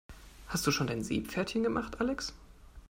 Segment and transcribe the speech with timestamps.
[0.47, 2.33] Hast du schon dein Seepferdchen gemacht, Alex?